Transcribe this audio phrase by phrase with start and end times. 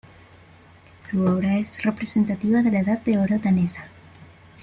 [0.99, 3.83] Su obra es representativa de la Edad de Oro danesa.